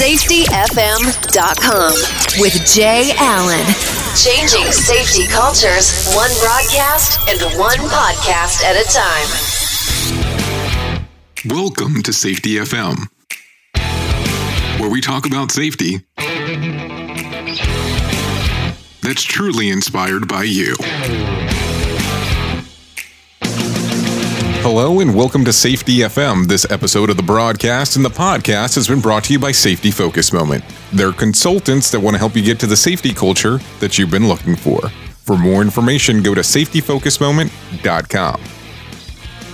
[0.00, 1.92] SafetyFM.com
[2.40, 3.66] with Jay Allen.
[4.16, 9.28] Changing safety cultures, one broadcast and one podcast at a time.
[11.54, 13.08] Welcome to Safety FM,
[14.80, 15.98] where we talk about safety
[19.02, 20.76] that's truly inspired by you.
[24.62, 26.46] Hello and welcome to Safety FM.
[26.46, 29.90] This episode of the broadcast and the podcast has been brought to you by Safety
[29.90, 30.62] Focus Moment.
[30.92, 34.28] They're consultants that want to help you get to the safety culture that you've been
[34.28, 34.90] looking for.
[35.24, 38.40] For more information, go to safetyfocusmoment.com.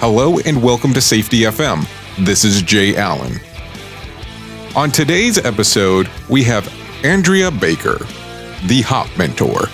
[0.01, 1.87] Hello and welcome to Safety FM.
[2.25, 3.39] This is Jay Allen.
[4.75, 6.69] On today's episode, we have
[7.05, 7.99] Andrea Baker,
[8.67, 9.69] the HOP Mentor.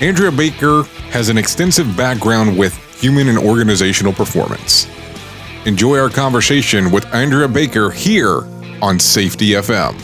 [0.00, 4.86] Andrea Baker has an extensive background with human and organizational performance.
[5.66, 8.42] Enjoy our conversation with Andrea Baker here
[8.82, 9.94] on Safety FM.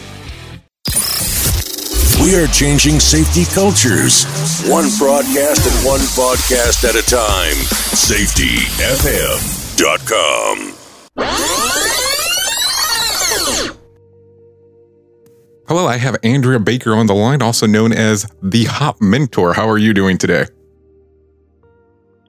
[2.23, 4.25] We are changing safety cultures,
[4.69, 7.57] one broadcast and one podcast at a time.
[7.93, 8.63] SafetyFM.com.
[15.69, 19.55] Hello, I have Andrea Baker on the line, also known as the Hop Mentor.
[19.55, 20.47] How are you doing today?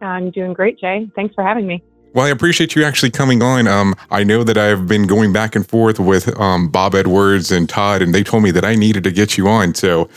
[0.04, 1.09] I'm doing great, Jay.
[1.16, 1.84] Thanks for having me.
[2.14, 3.68] Well, I appreciate you actually coming on.
[3.68, 7.68] Um, I know that I've been going back and forth with um, Bob Edwards and
[7.68, 9.74] Todd, and they told me that I needed to get you on.
[9.74, 10.08] So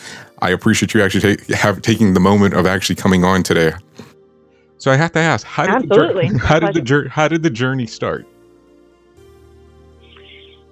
[0.41, 3.73] I appreciate you actually take, have taking the moment of actually coming on today.
[4.77, 6.29] So I have to ask, how did Absolutely.
[6.29, 8.27] the, how did the journey how did the journey start?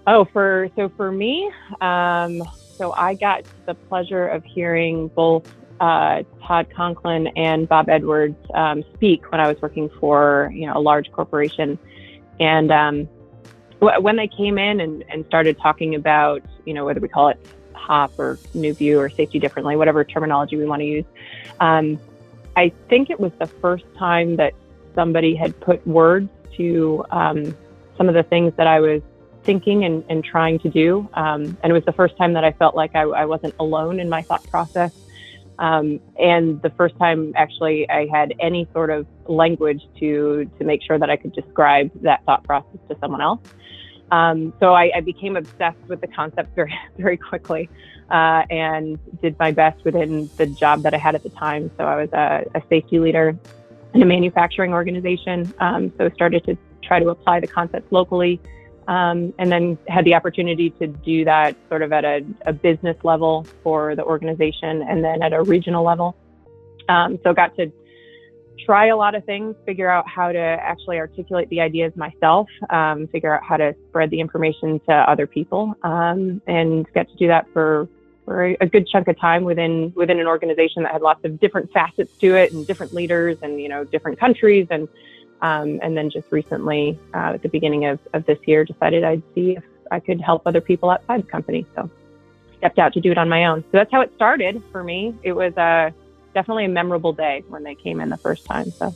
[0.07, 2.43] Oh, for so for me, um,
[2.77, 8.85] so I got the pleasure of hearing both uh, Todd Conklin and Bob Edwards um,
[8.95, 11.79] speak when I was working for you know a large corporation,
[12.41, 13.09] and um,
[13.81, 17.29] w- when they came in and, and started talking about you know whether we call
[17.29, 17.39] it
[17.75, 21.05] HOP or New View or safety differently, whatever terminology we want to use,
[21.61, 21.99] um,
[22.57, 24.55] I think it was the first time that
[24.95, 27.57] somebody had put words to um,
[27.97, 29.03] some of the things that I was
[29.43, 31.09] thinking and, and trying to do.
[31.15, 34.01] Um, and it was the first time that I felt like I, I wasn't alone
[34.01, 34.93] in my thought process
[35.59, 40.83] um, and the first time actually I had any sort of language to to make
[40.83, 43.41] sure that I could describe that thought process to someone else.
[44.11, 47.69] Um, so I, I, became obsessed with the concept very very quickly,
[48.11, 51.71] uh, and did my best within the job that I had at the time.
[51.79, 53.37] So I was a, a safety leader
[53.95, 55.53] in a manufacturing organization.
[55.59, 58.41] Um, so started to try to apply the concepts locally
[58.89, 62.97] um, and then had the opportunity to do that sort of at a, a, business
[63.03, 66.17] level for the organization and then at a regional level.
[66.89, 67.73] Um, so got to
[68.65, 73.07] try a lot of things, figure out how to actually articulate the ideas myself, um,
[73.09, 77.29] figure out how to spread the information to other people, um, and got to do
[77.29, 77.89] that for
[78.25, 81.71] for a good chunk of time within within an organization that had lots of different
[81.73, 84.89] facets to it and different leaders and you know different countries and
[85.43, 89.23] um, and then just recently, uh, at the beginning of, of this year, decided I'd
[89.35, 91.67] see if I could help other people outside the company.
[91.75, 91.91] So
[92.59, 93.63] stepped out to do it on my own.
[93.63, 95.15] So that's how it started for me.
[95.23, 95.91] It was uh,
[96.33, 98.71] definitely a memorable day when they came in the first time.
[98.71, 98.95] So.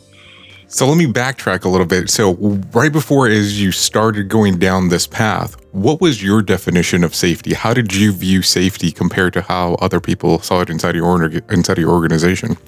[0.70, 2.10] So let me backtrack a little bit.
[2.10, 2.34] So
[2.72, 7.54] right before as you started going down this path, what was your definition of safety?
[7.54, 11.78] How did you view safety compared to how other people saw it inside your inside
[11.78, 12.58] your organization?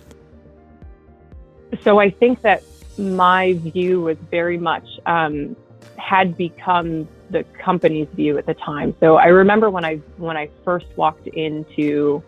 [1.83, 2.63] So I think that
[3.01, 5.57] my view was very much um,
[5.97, 8.95] had become the company's view at the time.
[9.01, 12.23] So I remember when I when I first walked into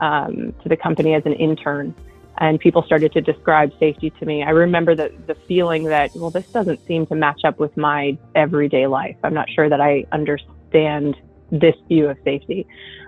[0.00, 1.94] um, to the company as an intern,
[2.38, 4.42] and people started to describe safety to me.
[4.42, 8.16] I remember the the feeling that well, this doesn't seem to match up with my
[8.34, 9.16] everyday life.
[9.22, 11.16] I'm not sure that I understand
[11.50, 12.66] this view of safety.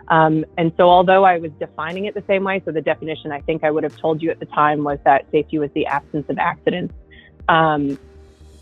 [0.08, 3.40] Um, and so, although I was defining it the same way, so the definition I
[3.40, 6.28] think I would have told you at the time was that safety was the absence
[6.28, 6.94] of accidents.
[7.48, 7.98] Um,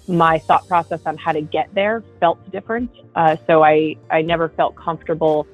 [0.08, 2.90] my thought process on how to get there felt different.
[3.14, 5.46] Uh, so I, I never felt comfortable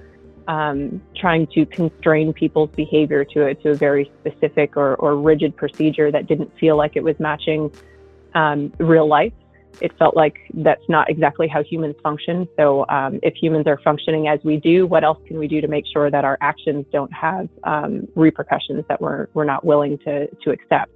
[0.49, 5.57] um, trying to constrain people's behavior to a, to a very specific or, or rigid
[5.57, 7.73] procedure that didn't feel like it was matching
[8.35, 9.33] um, real life
[9.81, 12.49] it felt like that's not exactly how humans function.
[12.57, 15.69] So, um, if humans are functioning as we do, what else can we do to
[15.69, 20.29] make sure that our actions don't have um, repercussions that we're we're not willing to
[20.29, 20.93] to accept?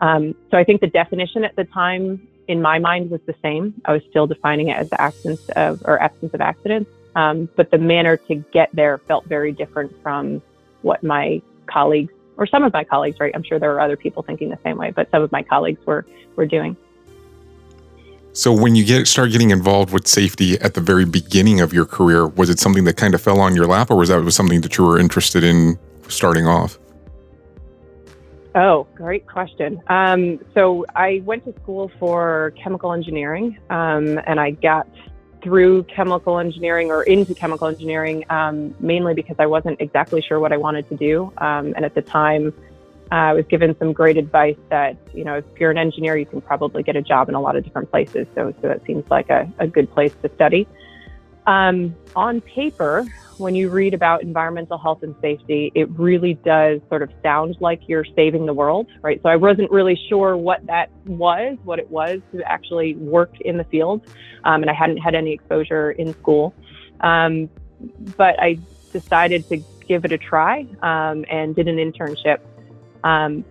[0.00, 3.80] Um, so, I think the definition at the time in my mind was the same.
[3.84, 7.70] I was still defining it as the absence of or absence of accidents, um, but
[7.70, 10.42] the manner to get there felt very different from
[10.82, 13.32] what my colleagues or some of my colleagues, right?
[13.34, 15.84] I'm sure there are other people thinking the same way, but some of my colleagues
[15.86, 16.04] were
[16.36, 16.76] were doing.
[18.36, 21.86] So when you get start getting involved with safety at the very beginning of your
[21.86, 24.34] career, was it something that kind of fell on your lap, or was that was
[24.34, 25.78] something that you were interested in
[26.08, 26.76] starting off?
[28.56, 29.80] Oh, great question.
[29.86, 34.88] Um, so I went to school for chemical engineering, um, and I got
[35.40, 40.52] through chemical engineering or into chemical engineering um, mainly because I wasn't exactly sure what
[40.52, 41.32] I wanted to do.
[41.38, 42.52] Um, and at the time,
[43.14, 46.40] I was given some great advice that, you know, if you're an engineer, you can
[46.40, 48.26] probably get a job in a lot of different places.
[48.34, 50.66] So, so that seems like a, a good place to study.
[51.46, 53.04] Um, on paper,
[53.38, 57.88] when you read about environmental health and safety, it really does sort of sound like
[57.88, 59.20] you're saving the world, right?
[59.22, 63.58] So I wasn't really sure what that was, what it was to actually work in
[63.58, 64.06] the field,
[64.44, 66.54] um, and I hadn't had any exposure in school.
[67.00, 67.50] Um,
[68.16, 68.58] but I
[68.92, 72.38] decided to give it a try um, and did an internship
[73.04, 73.44] um,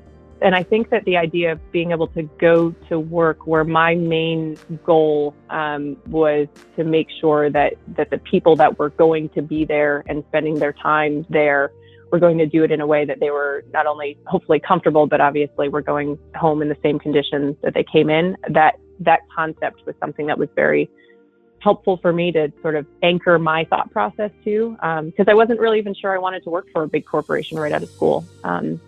[0.44, 3.96] and I think that the idea of being able to go to work where my
[3.96, 9.42] main goal um, was to make sure that, that the people that were going to
[9.42, 11.72] be there and spending their time there
[12.12, 15.08] were going to do it in a way that they were not only hopefully comfortable,
[15.08, 18.36] but obviously were going home in the same conditions that they came in.
[18.50, 20.90] That that concept was something that was very
[21.60, 25.62] helpful for me to sort of anchor my thought process to, because um, I wasn't
[25.62, 28.26] really even sure I wanted to work for a big corporation right out of school.
[28.44, 28.82] Um,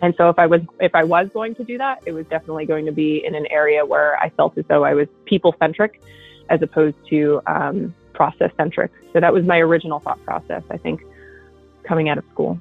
[0.00, 2.66] and so if I was if I was going to do that, it was definitely
[2.66, 6.00] going to be in an area where I felt as though I was people centric
[6.50, 8.90] as opposed to um, process centric.
[9.12, 11.02] So that was my original thought process, I think,
[11.82, 12.58] coming out of school.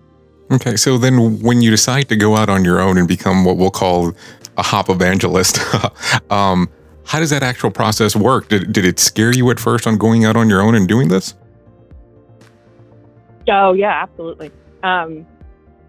[0.52, 3.58] Okay, so then when you decide to go out on your own and become what
[3.58, 4.14] we'll call
[4.58, 5.60] a hop evangelist,
[6.32, 6.70] um,
[7.06, 8.48] how does that actual process work?
[8.48, 11.10] Did, did it scare you at first on going out on your own and doing
[11.10, 11.34] this?
[13.50, 14.52] Oh, yeah, absolutely.
[14.84, 15.26] Um,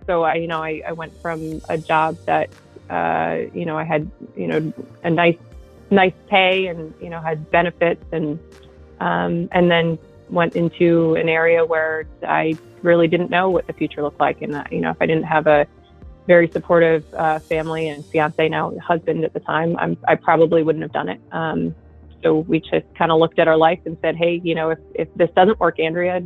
[0.08, 2.48] so I, you know, I, I went from a job that,
[2.88, 4.72] uh, you know, I had, you know,
[5.04, 5.36] a nice,
[5.90, 8.38] nice pay and, you know, had benefits and,
[9.00, 9.98] um, and then
[10.30, 14.40] went into an area where I really didn't know what the future looked like.
[14.40, 15.66] And, uh, you know, if I didn't have a
[16.26, 20.82] very supportive uh, family and fiance now husband at the time, I'm, I probably wouldn't
[20.82, 21.20] have done it.
[21.32, 21.74] Um,
[22.22, 24.78] so we just kind of looked at our life and said, hey, you know, if,
[24.94, 26.22] if this doesn't work, Andrea,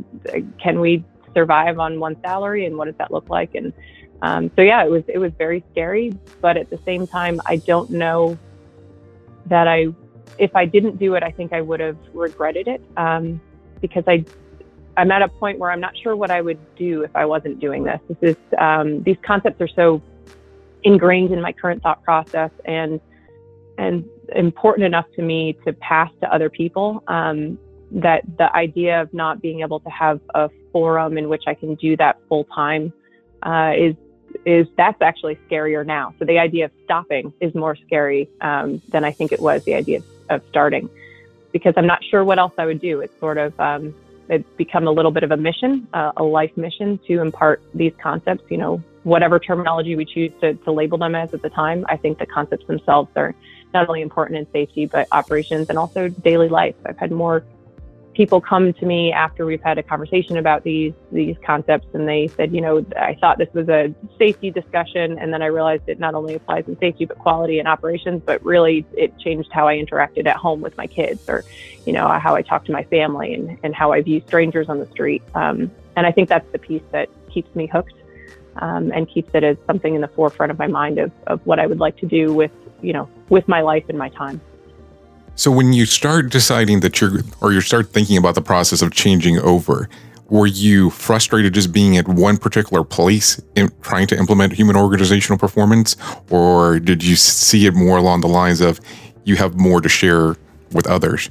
[0.57, 1.03] can we
[1.33, 3.55] survive on one salary and what does that look like?
[3.55, 3.73] And
[4.21, 7.57] um, so yeah, it was it was very scary, but at the same time, I
[7.57, 8.37] don't know
[9.47, 9.87] that I
[10.37, 13.41] if I didn't do it, I think I would have regretted it um,
[13.81, 14.25] because I
[14.95, 17.59] I'm at a point where I'm not sure what I would do if I wasn't
[17.59, 17.99] doing this.
[18.07, 20.01] This is um, these concepts are so
[20.83, 22.99] ingrained in my current thought process and
[23.77, 27.57] and important enough to me to pass to other people um,
[27.93, 31.75] that the idea of not being able to have a forum in which I can
[31.75, 32.91] do that full time
[33.43, 33.95] uh, is
[34.45, 36.13] is that's actually scarier now.
[36.17, 39.75] So the idea of stopping is more scary um, than I think it was the
[39.75, 40.89] idea of, of, starting,
[41.51, 43.01] because I'm not sure what else I would do.
[43.01, 43.93] It's sort of um,
[44.29, 47.93] it's become a little bit of a mission, uh, a life mission to impart these
[48.01, 48.43] concepts.
[48.49, 51.85] You know, whatever terminology we choose to, to label them as at the time.
[51.87, 53.35] I think the concepts themselves are
[53.73, 56.75] not only important in safety, but operations and also daily life.
[56.85, 57.43] I've had more
[58.13, 62.27] people come to me after we've had a conversation about these these concepts and they
[62.27, 65.99] said you know i thought this was a safety discussion and then i realized it
[65.99, 69.75] not only applies in safety but quality and operations but really it changed how i
[69.75, 71.43] interacted at home with my kids or
[71.85, 74.79] you know how i talk to my family and, and how i view strangers on
[74.79, 75.23] the street.
[75.33, 77.95] Um, and i think that's the piece that keeps me hooked
[78.57, 81.59] um, and keeps it as something in the forefront of my mind of, of what
[81.59, 84.39] i would like to do with you know with my life and my time
[85.35, 88.91] so when you start deciding that you're, or you start thinking about the process of
[88.91, 89.89] changing over,
[90.29, 95.37] were you frustrated just being at one particular place in trying to implement human organizational
[95.37, 95.95] performance,
[96.29, 98.79] or did you see it more along the lines of
[99.25, 100.35] you have more to share
[100.71, 101.29] with others?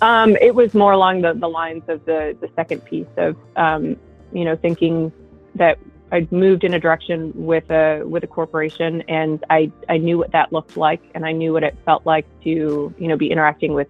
[0.00, 3.96] Um, it was more along the, the lines of the, the second piece of, um,
[4.32, 5.12] you know, thinking
[5.54, 5.78] that
[6.14, 10.30] I moved in a direction with a with a corporation, and I I knew what
[10.30, 13.74] that looked like, and I knew what it felt like to you know be interacting
[13.74, 13.88] with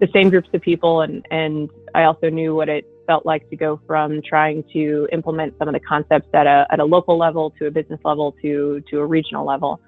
[0.00, 3.56] the same groups of people, and and I also knew what it felt like to
[3.56, 7.50] go from trying to implement some of the concepts at a at a local level
[7.58, 9.78] to a business level to to a regional level,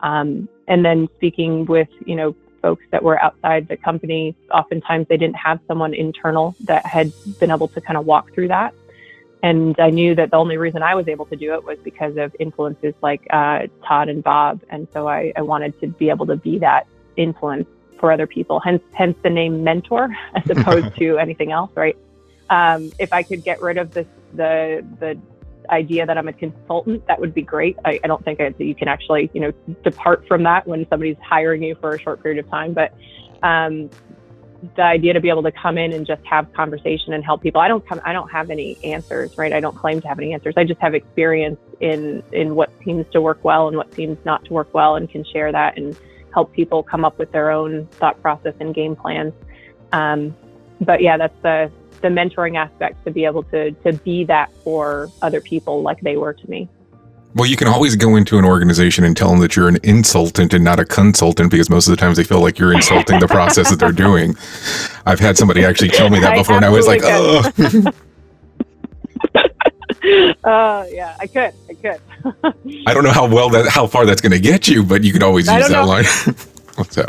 [0.00, 4.34] um, and then speaking with you know folks that were outside the company.
[4.50, 8.48] Oftentimes, they didn't have someone internal that had been able to kind of walk through
[8.48, 8.72] that.
[9.42, 12.16] And I knew that the only reason I was able to do it was because
[12.16, 14.62] of influences like uh, Todd and Bob.
[14.70, 17.68] And so I, I, wanted to be able to be that influence
[18.00, 18.60] for other people.
[18.60, 21.96] Hence, hence the name mentor as opposed to anything else, right?
[22.48, 25.18] Um, if I could get rid of this, the the
[25.70, 27.76] idea that I'm a consultant, that would be great.
[27.84, 29.52] I, I don't think I, you can actually, you know,
[29.82, 32.72] depart from that when somebody's hiring you for a short period of time.
[32.72, 32.94] But
[33.42, 33.90] um,
[34.74, 37.60] the idea to be able to come in and just have conversation and help people.
[37.60, 38.00] I don't come.
[38.04, 39.52] I don't have any answers, right?
[39.52, 40.54] I don't claim to have any answers.
[40.56, 44.44] I just have experience in in what seems to work well and what seems not
[44.46, 45.96] to work well, and can share that and
[46.32, 49.32] help people come up with their own thought process and game plans.
[49.92, 50.34] Um,
[50.80, 51.70] but yeah, that's the
[52.00, 56.16] the mentoring aspect to be able to to be that for other people like they
[56.16, 56.68] were to me.
[57.36, 60.54] Well, you can always go into an organization and tell them that you're an insultant
[60.54, 63.28] and not a consultant because most of the times they feel like you're insulting the
[63.28, 64.34] process that they're doing.
[65.04, 67.42] I've had somebody actually tell me that before, I and I was like, "Oh."
[70.44, 72.00] uh, yeah, I could, I could.
[72.86, 75.12] I don't know how well that, how far that's going to get you, but you
[75.12, 75.84] could always use that know.
[75.84, 76.04] line.
[76.90, 77.04] so,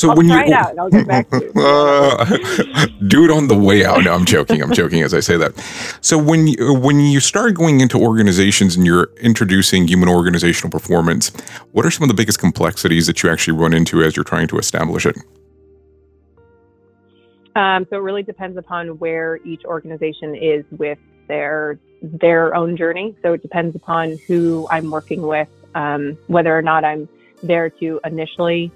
[0.00, 1.52] so I'll when you, out, I'll get back to you.
[1.62, 2.24] Uh,
[3.06, 4.02] do it on the way out.
[4.02, 4.62] No, I'm joking.
[4.62, 5.52] I'm joking as I say that.
[6.00, 11.30] So when you, when you start going into organizations and you're introducing human organizational performance,
[11.72, 14.48] what are some of the biggest complexities that you actually run into as you're trying
[14.48, 15.18] to establish it?
[17.54, 23.14] Um, so it really depends upon where each organization is with their their own journey.
[23.20, 27.06] So it depends upon who I'm working with, um, whether or not I'm
[27.42, 28.72] there to initially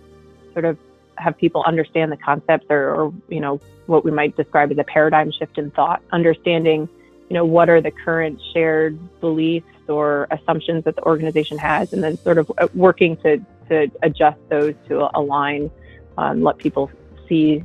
[0.53, 0.77] sort of
[1.17, 4.85] have people understand the concepts or, or, you know what we might describe as a
[4.85, 6.89] paradigm shift in thought understanding
[7.29, 12.03] you know what are the current shared beliefs or assumptions that the organization has and
[12.03, 15.71] then sort of uh, working to to adjust those to align
[16.19, 16.91] um, let people
[17.29, 17.65] see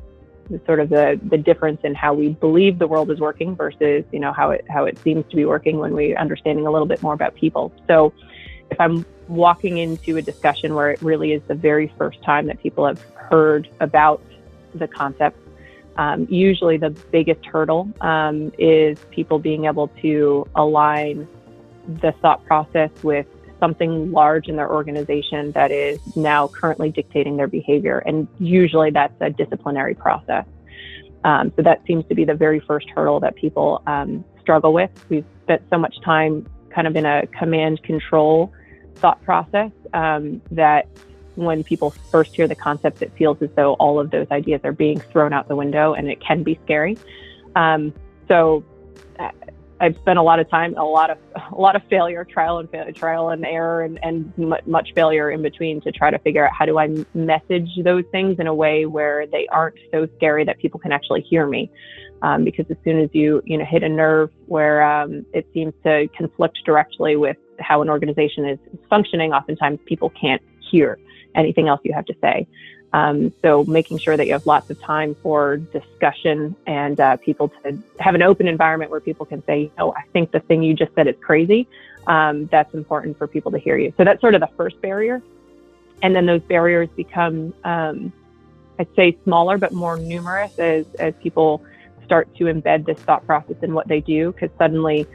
[0.66, 4.20] sort of the the difference in how we believe the world is working versus you
[4.20, 7.02] know how it how it seems to be working when we're understanding a little bit
[7.04, 7.72] more about people.
[7.88, 8.14] So
[8.72, 12.62] if i'm walking into a discussion where it really is the very first time that
[12.62, 14.22] people have heard about
[14.74, 15.38] the concept.
[15.98, 21.28] Um, usually, the biggest hurdle um, is people being able to align
[22.02, 23.26] the thought process with
[23.60, 28.00] something large in their organization that is now currently dictating their behavior.
[28.06, 30.46] And usually, that's a disciplinary process.
[31.24, 34.92] Um, so, that seems to be the very first hurdle that people um, struggle with.
[35.10, 38.54] We've spent so much time kind of in a command control
[39.00, 40.88] thought process um, that
[41.36, 44.74] when people first hear the concept, it feels as though all of those ideas are
[44.74, 46.98] being thrown out the window, and it can be scary.
[47.56, 47.94] Um,
[48.28, 48.64] so
[49.20, 49.32] uh,
[49.82, 51.18] I've spent a lot of time, a lot of
[51.52, 54.34] a lot of failure, trial and fa- trial and error, and and
[54.68, 58.40] much failure in between to try to figure out how do I message those things
[58.40, 61.72] in a way where they aren't so scary that people can actually hear me.
[62.22, 65.74] Um, because as soon as you you know hit a nerve where um, it seems
[65.84, 68.60] to conflict directly with how an organization is
[68.90, 71.00] functioning, oftentimes people can't hear
[71.36, 72.48] anything else you have to say.
[72.92, 77.50] Um, so making sure that you have lots of time for discussion and uh, people
[77.64, 80.74] to have an open environment where people can say, "Oh, I think the thing you
[80.74, 81.68] just said is crazy."
[82.08, 83.94] Um, that's important for people to hear you.
[83.98, 85.22] So that's sort of the first barrier,
[86.02, 88.12] and then those barriers become, um,
[88.80, 91.62] I'd say, smaller but more numerous as as people
[92.10, 95.06] start to embed this thought process in what they do, because suddenly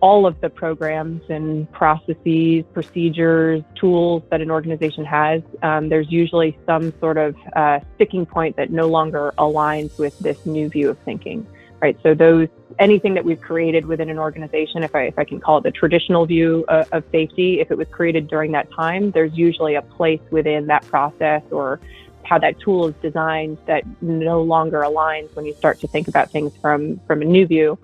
[0.00, 6.58] all of the programs and processes, procedures, tools that an organization has, um, there's usually
[6.66, 10.98] some sort of uh, sticking point that no longer aligns with this new view of
[11.04, 11.46] thinking,
[11.80, 11.96] right?
[12.02, 12.48] So those
[12.80, 15.70] anything that we've created within an organization, if I if I can call it the
[15.70, 19.82] traditional view of, of safety, if it was created during that time, there's usually a
[19.82, 21.80] place within that process or
[22.24, 26.30] how that tool is designed that no longer aligns when you start to think about
[26.30, 27.78] things from from a new view.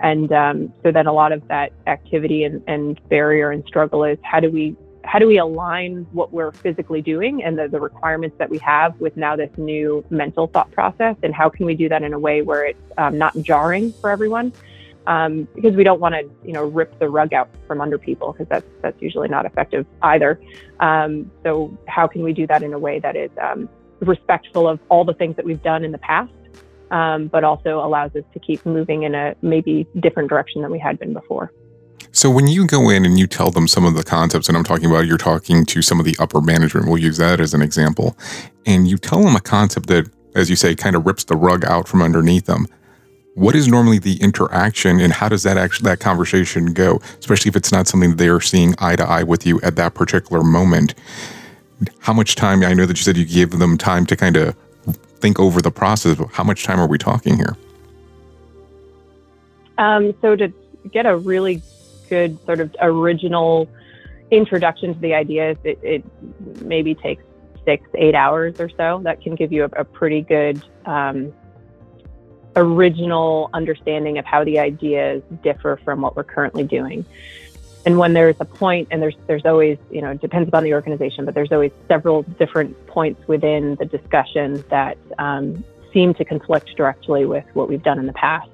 [0.00, 4.18] And um, so then a lot of that activity and, and barrier and struggle is
[4.22, 4.76] how do we
[5.06, 9.00] how do we align what we're physically doing and the, the requirements that we have
[9.00, 11.16] with now this new mental thought process?
[11.22, 14.10] And how can we do that in a way where it's um, not jarring for
[14.10, 14.52] everyone?
[15.06, 18.32] Um, because we don't want to you know rip the rug out from under people
[18.32, 20.40] because that's that's usually not effective either.
[20.80, 23.68] Um, so how can we do that in a way that is um,
[24.00, 26.32] respectful of all the things that we've done in the past
[26.90, 30.78] um, but also allows us to keep moving in a maybe different direction than we
[30.78, 31.52] had been before.
[32.12, 34.64] So when you go in and you tell them some of the concepts that I'm
[34.64, 36.86] talking about, you're talking to some of the upper management.
[36.86, 38.16] We'll use that as an example.
[38.64, 41.64] And you tell them a concept that, as you say, kind of rips the rug
[41.64, 42.68] out from underneath them.
[43.34, 47.00] What is normally the interaction and how does that actually that conversation go?
[47.18, 50.42] Especially if it's not something they're seeing eye to eye with you at that particular
[50.42, 50.94] moment.
[51.98, 54.56] How much time I know that you said you gave them time to kind of
[55.18, 56.16] think over the process.
[56.16, 57.56] But How much time are we talking here?
[59.78, 60.52] Um, so to
[60.92, 61.62] get a really
[62.08, 63.68] good sort of original
[64.30, 66.04] introduction to the ideas, it, it
[66.62, 67.22] maybe takes
[67.64, 69.00] six, eight hours or so.
[69.02, 71.32] That can give you a, a pretty good um,
[72.54, 77.04] original understanding of how the ideas differ from what we're currently doing.
[77.86, 80.74] And when there's a point, and there's there's always, you know, it depends upon the
[80.74, 86.76] organization, but there's always several different points within the discussion that um, seem to conflict
[86.76, 88.50] directly with what we've done in the past.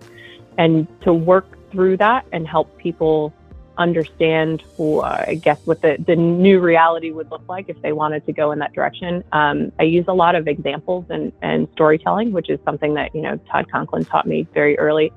[0.59, 3.33] And to work through that and help people
[3.79, 8.27] understand, uh, I guess, what the, the new reality would look like if they wanted
[8.27, 9.25] to go in that direction.
[9.33, 13.23] Um, I use a lot of examples and, and storytelling, which is something that, you
[13.23, 15.11] know, Todd Conklin taught me very early.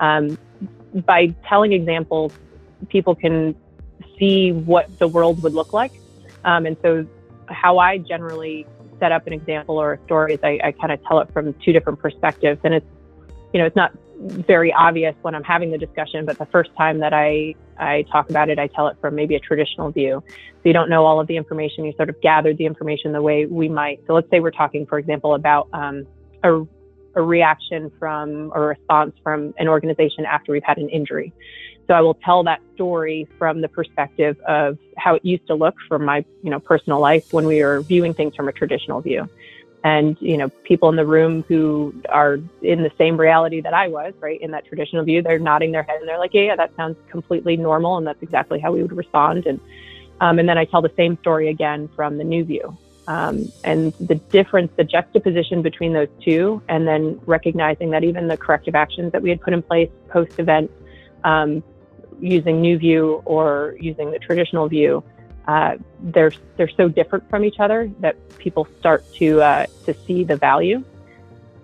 [0.00, 0.38] Um,
[1.04, 2.32] by telling examples,
[2.88, 3.54] people can
[4.18, 5.92] see what the world would look like.
[6.44, 7.06] Um, and so,
[7.48, 8.66] how I generally
[9.00, 11.54] set up an example or a story is I, I kind of tell it from
[11.64, 12.60] two different perspectives.
[12.62, 12.86] And it's,
[13.52, 16.98] you know, it's not very obvious when I'm having the discussion, but the first time
[16.98, 20.22] that I, I talk about it, I tell it from maybe a traditional view.
[20.28, 21.84] So you don't know all of the information.
[21.84, 24.00] You sort of gathered the information the way we might.
[24.06, 26.06] So let's say we're talking, for example, about um,
[26.44, 26.60] a,
[27.14, 31.32] a reaction from a response from an organization after we've had an injury.
[31.90, 35.74] So I will tell that story from the perspective of how it used to look
[35.88, 39.28] from my, you know, personal life when we were viewing things from a traditional view.
[39.82, 43.88] And you know people in the room who are in the same reality that i
[43.88, 46.56] was right in that traditional view they're nodding their head and they're like yeah yeah
[46.56, 49.46] that sounds completely normal and that's exactly how we would respond.
[49.46, 49.58] And
[50.20, 52.76] um, and then i tell the same story again from the new view.
[53.08, 58.36] Um, and the difference the juxtaposition between those two and then recognizing that even the
[58.36, 60.70] corrective actions that we had put in place post event
[61.24, 61.62] um,
[62.20, 65.02] using new view or using the traditional view
[65.50, 70.22] uh, they're they're so different from each other that people start to uh, to see
[70.22, 70.84] the value.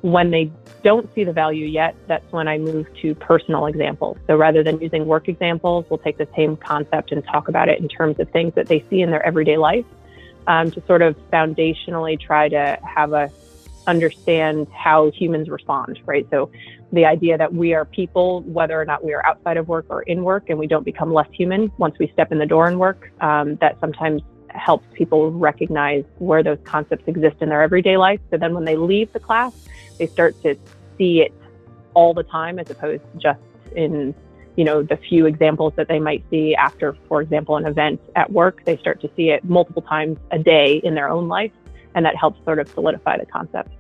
[0.01, 0.51] When they
[0.83, 4.19] don't see the value yet, that's when I move to personal examples.
[4.27, 7.81] So rather than using work examples, we'll take the same concept and talk about it
[7.81, 9.87] in terms of things that they see in their everyday life
[10.47, 13.33] um, to sort of foundationally try to have us
[13.87, 16.27] understand how humans respond, right?
[16.31, 16.51] So
[16.93, 20.03] the idea that we are people, whether or not we are outside of work or
[20.03, 22.79] in work, and we don't become less human once we step in the door and
[22.79, 28.21] work, um, that sometimes helps people recognize where those concepts exist in their everyday life.
[28.31, 29.53] So then when they leave the class,
[29.99, 30.57] they start to
[30.97, 31.35] see it
[31.95, 33.41] all the time as opposed to just
[33.75, 34.15] in
[34.57, 38.31] you know the few examples that they might see after for example an event at
[38.33, 41.53] work they start to see it multiple times a day in their own life
[41.95, 43.71] and that helps sort of solidify the concept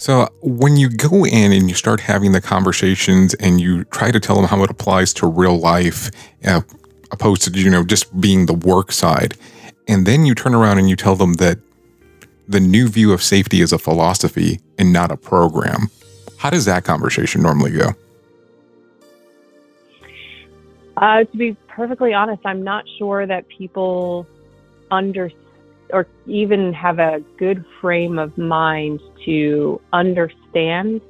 [0.00, 4.18] so when you go in and you start having the conversations and you try to
[4.18, 6.10] tell them how it applies to real life,
[6.46, 6.62] uh,
[7.10, 9.36] opposed to you know just being the work side,
[9.88, 11.58] and then you turn around and you tell them that
[12.48, 15.90] the new view of safety is a philosophy and not a program.
[16.38, 17.90] How does that conversation normally go?
[20.96, 24.26] Uh, to be perfectly honest, I'm not sure that people
[24.90, 25.49] understand
[25.92, 31.00] or even have a good frame of mind to understand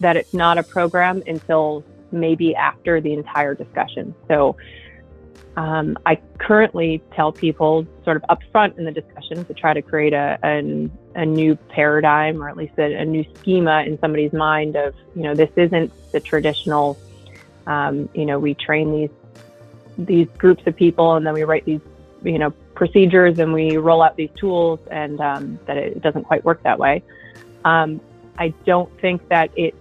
[0.00, 4.14] that it's not a program until maybe after the entire discussion.
[4.28, 4.56] So
[5.56, 10.12] um, I currently tell people sort of upfront in the discussion to try to create
[10.12, 14.74] a, a, a new paradigm or at least a, a, new schema in somebody's mind
[14.74, 16.98] of, you know, this isn't the traditional,
[17.66, 19.10] um, you know, we train these
[19.96, 21.80] these groups of people and then we write these,
[22.24, 26.44] you know, procedures and we roll out these tools and um, that it doesn't quite
[26.44, 27.02] work that way.
[27.64, 28.00] Um,
[28.38, 29.74] I don't think that it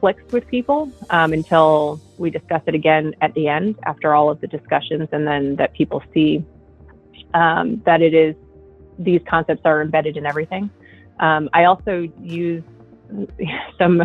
[0.00, 4.40] clicks with people um, until we discuss it again at the end after all of
[4.40, 6.44] the discussions and then that people see
[7.34, 8.34] um, that it is
[8.98, 10.70] these concepts are embedded in everything.
[11.20, 12.62] Um, I also use
[13.78, 14.02] some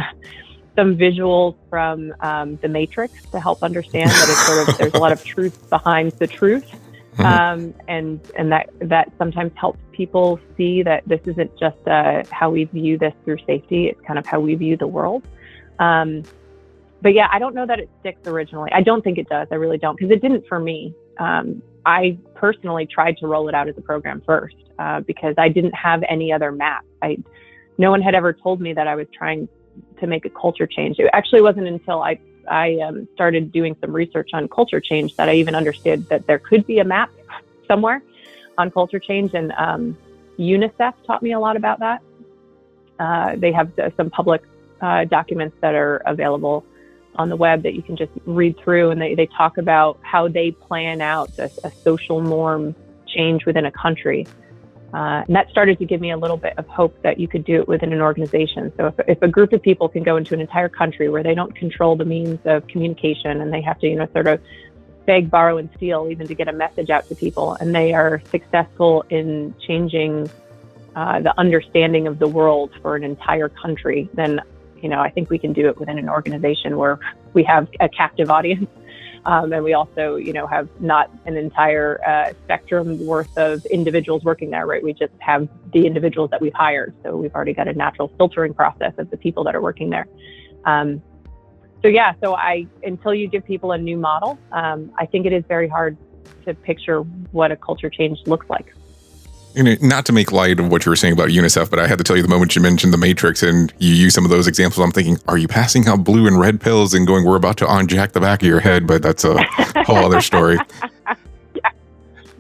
[0.76, 4.98] some visuals from um, the Matrix to help understand that it's sort of there's a
[4.98, 6.72] lot of truth behind the truth.
[7.14, 7.26] Mm-hmm.
[7.26, 12.50] Um, and and that that sometimes helps people see that this isn't just uh, how
[12.50, 15.24] we view this through safety; it's kind of how we view the world.
[15.80, 16.24] Um,
[17.02, 18.72] but yeah, I don't know that it sticks originally.
[18.74, 19.48] I don't think it does.
[19.52, 20.96] I really don't because it didn't for me.
[21.20, 25.50] Um, I personally tried to roll it out as a program first uh, because I
[25.50, 26.86] didn't have any other map.
[27.02, 27.18] I
[27.78, 29.48] no one had ever told me that I was trying
[30.00, 30.98] to make a culture change.
[31.00, 35.30] It actually wasn't until I I um, started doing some research on culture change that
[35.30, 37.12] I even understood that there could be a map
[37.68, 38.02] somewhere
[38.58, 39.34] on culture change.
[39.34, 39.98] And um,
[40.38, 42.02] UNICEF taught me a lot about that.
[43.00, 44.44] Uh, they have some public
[44.82, 46.66] uh, documents that are available
[47.16, 50.28] on the web that you can just read through, and they, they talk about how
[50.28, 52.76] they plan out a, a social norm
[53.08, 54.26] change within a country.
[54.94, 57.44] Uh, and that started to give me a little bit of hope that you could
[57.44, 58.72] do it within an organization.
[58.78, 61.34] So if, if a group of people can go into an entire country where they
[61.34, 64.40] don't control the means of communication and they have to, you know, sort of
[65.06, 68.22] beg, borrow, and steal even to get a message out to people, and they are
[68.32, 70.30] successful in changing
[70.96, 74.40] uh, the understanding of the world for an entire country, then
[74.82, 77.00] you know I think we can do it within an organization where
[77.34, 78.70] we have a captive audience,
[79.26, 84.24] um, and we also you know have not an entire uh, spectrum worth of individuals
[84.24, 84.66] working there.
[84.66, 88.12] Right, we just have the individuals that we've hired, so we've already got a natural
[88.18, 90.08] filtering process of the people that are working there.
[90.66, 91.02] Um,
[91.82, 95.34] so yeah, so I until you give people a new model, um, I think it
[95.34, 95.98] is very hard
[96.46, 98.74] to picture what a culture change looks like.
[99.54, 101.88] You know, not to make light of what you were saying about UNICEF, but I
[101.88, 104.32] had to tell you the moment you mentioned the Matrix and you use some of
[104.32, 107.36] those examples, I'm thinking, are you passing out blue and red pills and going, we're
[107.36, 108.88] about to unjack the back of your head?
[108.88, 109.44] But that's a
[109.84, 110.58] whole other story.
[111.54, 111.70] yeah.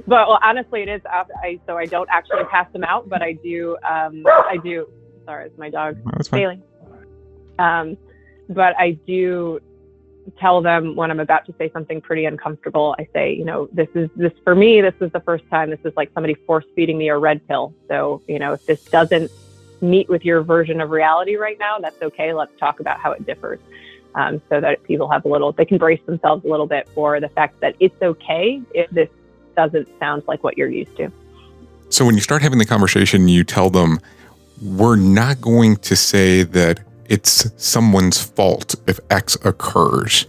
[0.08, 1.02] But well, honestly, it is.
[1.06, 3.78] Uh, I, so I don't actually pass them out, but I do.
[3.88, 4.89] Um, I do.
[5.26, 5.97] Sorry, it's my dog,
[6.32, 6.62] Bailey.
[7.60, 7.95] Um,
[8.49, 9.60] but I do
[10.39, 12.95] tell them when I'm about to say something pretty uncomfortable.
[12.99, 14.81] I say, you know, this is this for me.
[14.81, 15.69] This is the first time.
[15.69, 17.73] This is like somebody force feeding me a red pill.
[17.88, 19.31] So you know, if this doesn't
[19.81, 22.33] meet with your version of reality right now, that's okay.
[22.33, 23.59] Let's talk about how it differs.
[24.15, 27.19] Um, so that people have a little, they can brace themselves a little bit for
[27.19, 29.09] the fact that it's okay if this
[29.55, 31.12] doesn't sound like what you're used to.
[31.89, 33.99] So when you start having the conversation, you tell them,
[34.62, 40.25] we're not going to say that it's someone's fault if X occurs,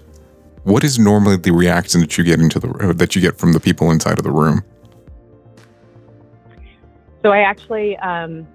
[0.64, 3.52] what is normally the reaction that you get into the uh, that you get from
[3.52, 4.62] the people inside of the room?
[7.22, 8.46] So I actually, um,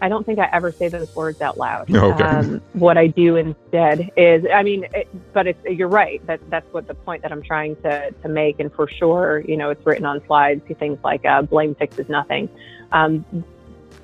[0.00, 1.92] I don't think I ever say those words out loud.
[1.92, 2.22] Okay.
[2.22, 6.24] Um, what I do instead is, I mean, it, but it's, you're right.
[6.26, 8.60] That that's what the point that I'm trying to to make.
[8.60, 10.62] And for sure, you know, it's written on slides.
[10.78, 12.48] Things like uh, blame fixes nothing.
[12.92, 13.24] Um,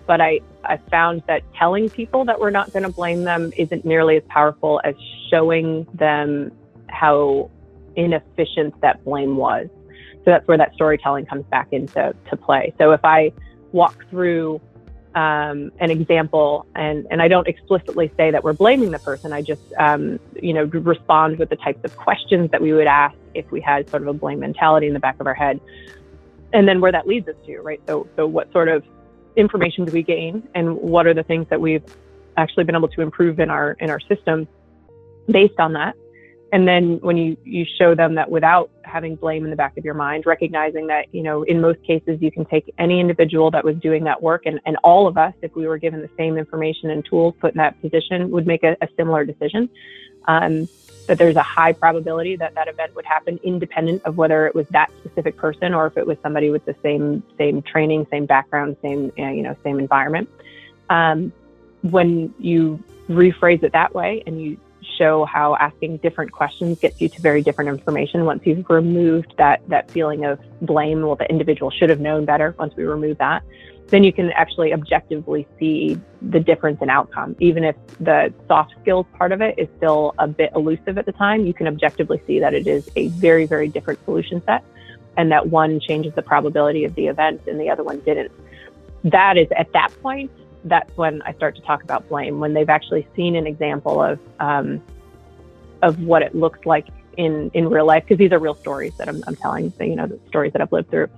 [0.07, 3.85] but I, I found that telling people that we're not going to blame them isn't
[3.85, 4.95] nearly as powerful as
[5.31, 6.53] showing them
[6.89, 7.51] how
[7.97, 9.69] inefficient that blame was.
[10.25, 12.73] So that's where that storytelling comes back into to play.
[12.79, 13.33] So if I
[13.73, 14.61] walk through
[15.15, 19.43] um, an example and, and I don't explicitly say that we're blaming the person, I
[19.43, 23.51] just, um, you know, respond with the types of questions that we would ask if
[23.51, 25.61] we had sort of a blame mentality in the back of our head.
[26.53, 27.81] And then where that leads us to, right?
[27.87, 28.85] So, so what sort of
[29.37, 31.85] information do we gain and what are the things that we've
[32.37, 34.47] actually been able to improve in our in our system
[35.29, 35.95] based on that?
[36.53, 39.85] And then when you you show them that without having blame in the back of
[39.85, 43.65] your mind recognizing that you know in most cases you can take any individual that
[43.65, 46.39] was doing that work and, and all of us if we were given the same
[46.39, 49.69] information and tools put in that position would make a, a similar decision
[50.27, 50.69] um,
[51.07, 54.67] that there's a high probability that that event would happen independent of whether it was
[54.69, 58.77] that specific person or if it was somebody with the same same training, same background,
[58.83, 60.29] same you know same environment.
[60.91, 61.33] Um,
[61.83, 64.59] when you rephrase it that way and you
[64.99, 69.67] show how asking different questions gets you to very different information once you've removed that
[69.69, 73.43] that feeling of blame well the individual should have known better once we remove that
[73.89, 77.37] then you can actually objectively see the difference in outcome.
[77.39, 81.13] Even if the soft skills part of it is still a bit elusive at the
[81.13, 84.65] time, you can objectively see that it is a very, very different solution set
[85.17, 88.33] and that one changes the probability of the event and the other one didn't.
[89.05, 90.31] That is at that point,
[90.65, 94.19] that's when I start to talk about blame, when they've actually seen an example of,
[94.41, 94.83] um,
[95.83, 96.87] of what it looks like
[97.19, 100.07] in, in real life, because these are real stories that I'm, I'm telling, you know,
[100.07, 101.09] the stories that I've lived through.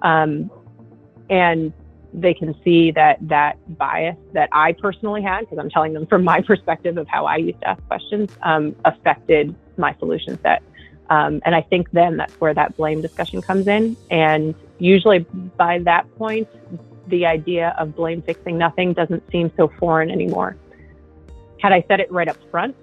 [0.00, 0.50] Um,
[1.28, 1.72] and
[2.14, 6.24] they can see that that bias that I personally had, because I'm telling them from
[6.24, 10.62] my perspective of how I used to ask questions, um, affected my solution set.
[11.10, 13.96] Um, and I think then that's where that blame discussion comes in.
[14.10, 15.20] And usually
[15.58, 16.48] by that point,
[17.08, 20.56] the idea of blame fixing nothing doesn't seem so foreign anymore.
[21.60, 22.74] Had I said it right up front,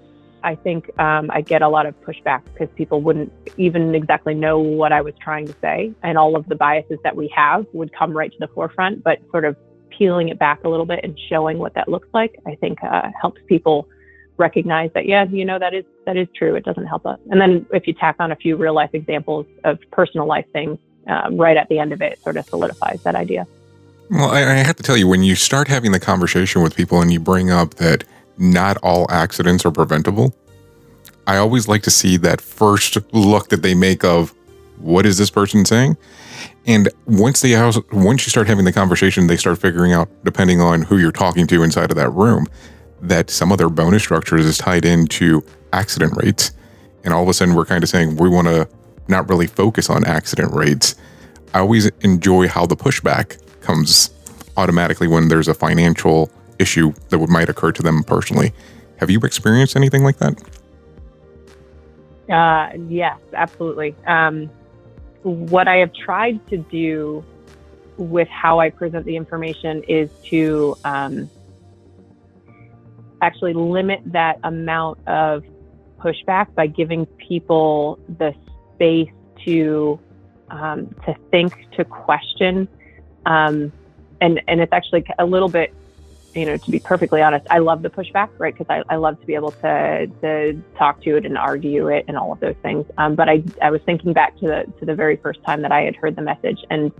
[0.44, 4.58] I think um, I get a lot of pushback because people wouldn't even exactly know
[4.58, 5.92] what I was trying to say.
[6.02, 9.18] And all of the biases that we have would come right to the forefront, but
[9.30, 9.56] sort of
[9.90, 13.10] peeling it back a little bit and showing what that looks like, I think uh,
[13.20, 13.88] helps people
[14.38, 16.54] recognize that, yeah, you know, that is, that is true.
[16.54, 17.20] It doesn't help us.
[17.30, 20.78] And then if you tack on a few real life examples of personal life things
[21.06, 23.46] um, right at the end of it, sort of solidifies that idea.
[24.10, 27.00] Well, I, I have to tell you, when you start having the conversation with people
[27.00, 28.04] and you bring up that
[28.42, 30.34] not all accidents are preventable.
[31.26, 34.34] I always like to see that first look that they make of
[34.78, 35.96] what is this person saying?
[36.66, 37.54] And once they
[37.92, 41.46] once you start having the conversation, they start figuring out, depending on who you're talking
[41.46, 42.46] to inside of that room,
[43.00, 46.50] that some of their bonus structures is tied into accident rates.
[47.04, 48.68] And all of a sudden, we're kind of saying we want to
[49.06, 50.96] not really focus on accident rates.
[51.54, 54.10] I always enjoy how the pushback comes
[54.56, 58.52] automatically when there's a financial issue that would might occur to them personally.
[58.96, 60.40] Have you experienced anything like that?
[62.30, 63.94] Uh, yes, absolutely.
[64.06, 64.48] Um,
[65.22, 67.24] what I have tried to do
[67.96, 71.30] with how I present the information is to um,
[73.20, 75.44] actually limit that amount of
[75.98, 78.34] pushback by giving people the
[78.74, 79.10] space
[79.44, 79.98] to
[80.50, 82.68] um, to think, to question,
[83.24, 83.72] um,
[84.20, 85.72] and and it's actually a little bit,
[86.34, 88.56] you know, to be perfectly honest, I love the pushback, right?
[88.56, 92.04] Because I, I love to be able to to talk to it and argue it
[92.08, 92.86] and all of those things.
[92.98, 95.72] Um, but I I was thinking back to the to the very first time that
[95.72, 96.90] I had heard the message, and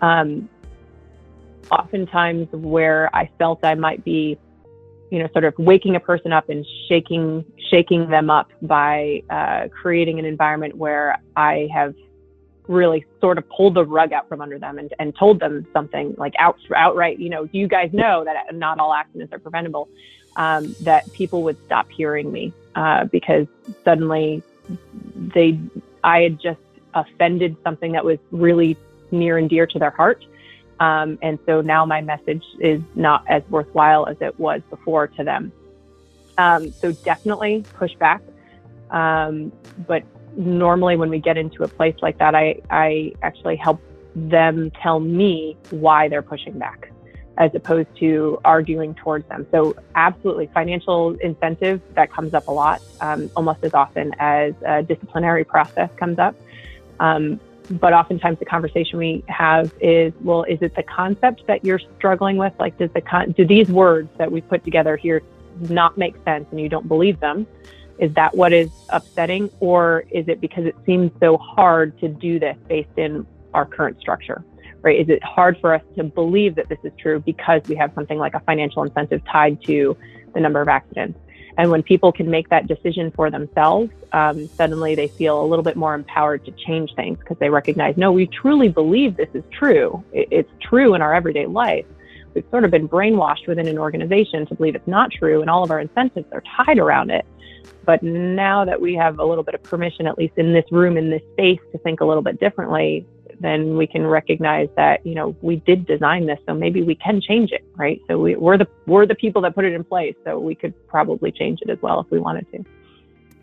[0.00, 0.48] um,
[1.70, 4.38] oftentimes where I felt I might be
[5.10, 9.68] you know, sort of waking a person up and shaking shaking them up by uh,
[9.68, 11.94] creating an environment where I have
[12.68, 16.14] really sort of pulled the rug out from under them and, and told them something
[16.18, 19.88] like out, outright, you know, do you guys know that not all accidents are preventable,
[20.36, 23.46] um, that people would stop hearing me uh, because
[23.84, 24.42] suddenly
[25.16, 25.58] they,
[26.04, 26.60] I had just
[26.94, 28.76] offended something that was really
[29.10, 30.24] near and dear to their heart.
[30.78, 35.24] Um, and so now my message is not as worthwhile as it was before to
[35.24, 35.52] them.
[36.36, 38.22] Um, so definitely push back.
[38.90, 39.52] Um,
[39.86, 40.04] but
[40.36, 43.80] normally when we get into a place like that, I, I actually help
[44.14, 46.90] them tell me why they're pushing back
[47.38, 49.46] as opposed to arguing towards them.
[49.52, 54.82] So absolutely financial incentive that comes up a lot, um, almost as often as a
[54.82, 56.34] disciplinary process comes up.
[56.98, 57.38] Um,
[57.70, 62.38] but oftentimes the conversation we have is, well, is it the concept that you're struggling
[62.38, 62.54] with?
[62.58, 65.22] Like, does the con- do these words that we put together here
[65.60, 67.46] not make sense and you don't believe them?
[67.98, 72.38] Is that what is upsetting, or is it because it seems so hard to do
[72.38, 74.44] this based in our current structure?
[74.82, 75.00] Right?
[75.00, 78.18] Is it hard for us to believe that this is true because we have something
[78.18, 79.96] like a financial incentive tied to
[80.34, 81.18] the number of accidents?
[81.58, 85.64] And when people can make that decision for themselves, um, suddenly they feel a little
[85.64, 89.42] bit more empowered to change things because they recognize, no, we truly believe this is
[89.50, 90.04] true.
[90.12, 91.84] It's true in our everyday life.
[92.34, 95.64] We've sort of been brainwashed within an organization to believe it's not true, and all
[95.64, 97.26] of our incentives are tied around it.
[97.84, 100.96] But now that we have a little bit of permission, at least in this room,
[100.96, 103.06] in this space, to think a little bit differently,
[103.40, 107.20] then we can recognize that you know we did design this so maybe we can
[107.20, 110.14] change it right so we, we're the we're the people that put it in place
[110.24, 112.64] so we could probably change it as well if we wanted to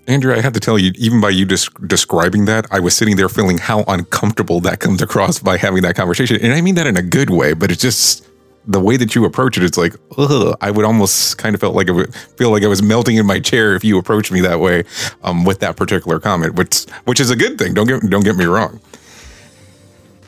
[0.07, 3.15] Andrea, I have to tell you, even by you des- describing that, I was sitting
[3.15, 6.37] there feeling how uncomfortable that comes across by having that conversation.
[6.43, 8.23] And I mean that in a good way, but it's just
[8.67, 9.63] the way that you approach it.
[9.63, 12.67] It's like, ugh, I would almost kind of felt like I would feel like I
[12.67, 14.83] was melting in my chair if you approached me that way
[15.23, 17.73] um, with that particular comment, which which is a good thing.
[17.73, 18.79] Don't get don't get me wrong.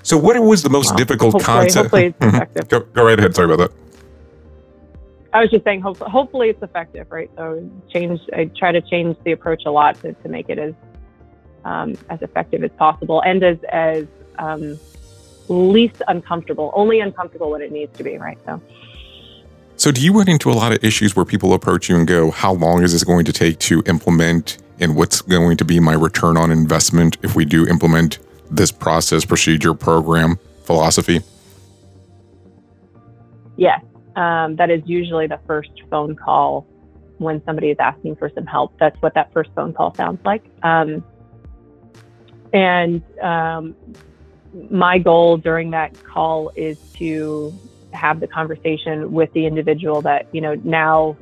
[0.07, 1.83] So, what was the most difficult hopefully, concept?
[1.83, 2.69] Hopefully, it's effective.
[2.69, 3.35] go, go right ahead.
[3.35, 3.77] Sorry about that.
[5.33, 7.29] I was just saying, hopefully, hopefully it's effective, right?
[7.35, 8.21] So, change.
[8.33, 10.73] I try to change the approach a lot to, to make it as
[11.65, 14.07] um, as effective as possible and as as
[14.39, 14.79] um,
[15.49, 16.71] least uncomfortable.
[16.75, 18.37] Only uncomfortable when it needs to be, right?
[18.45, 18.61] So.
[19.75, 22.31] So, do you run into a lot of issues where people approach you and go,
[22.31, 25.93] "How long is this going to take to implement?" And what's going to be my
[25.93, 31.21] return on investment if we do implement this process, procedure, program, philosophy?
[33.55, 33.81] Yes,
[34.15, 36.65] um, that is usually the first phone call
[37.17, 38.73] when somebody is asking for some help.
[38.79, 40.43] That's what that first phone call sounds like.
[40.63, 41.03] Um,
[42.53, 43.75] and um,
[44.69, 47.53] my goal during that call is to
[47.93, 51.17] have the conversation with the individual that, you know, now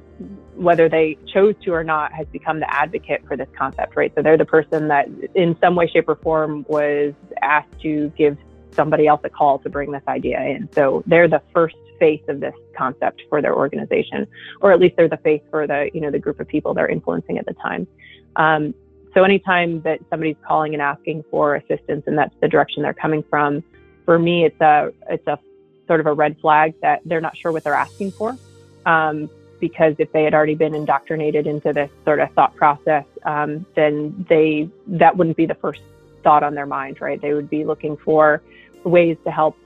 [0.56, 4.14] whether they chose to or not, has become the advocate for this concept, right?
[4.16, 8.38] So they're the person that, in some way, shape, or form, was asked to give
[8.72, 10.70] somebody else a call to bring this idea in.
[10.74, 14.28] So they're the first face of this concept for their organization,
[14.62, 16.88] or at least they're the face for the, you know, the group of people they're
[16.88, 17.88] influencing at the time.
[18.36, 18.74] Um,
[19.16, 23.24] so anytime that somebody's calling and asking for assistance, and that's the direction they're coming
[23.24, 23.64] from,
[24.04, 25.40] for me, it's a, it's a
[25.88, 28.38] sort of a red flag that they're not sure what they're asking for.
[28.86, 33.66] Um, because if they had already been indoctrinated into this sort of thought process, um,
[33.74, 35.82] then they that wouldn't be the first
[36.24, 37.20] thought on their mind, right?
[37.22, 38.42] They would be looking for
[38.84, 39.58] ways to help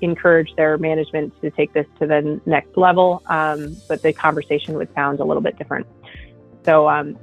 [0.00, 4.92] encourage their management to take this to the next level, um, but the conversation would
[4.94, 5.86] sound a little bit different.
[6.64, 7.16] So, um,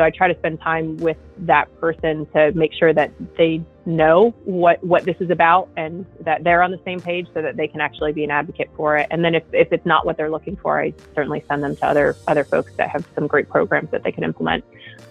[0.00, 4.30] so I try to spend time with that person to make sure that they know
[4.44, 7.68] what what this is about and that they're on the same page so that they
[7.68, 9.06] can actually be an advocate for it.
[9.10, 11.86] And then if, if it's not what they're looking for, I certainly send them to
[11.86, 14.64] other other folks that have some great programs that they can implement.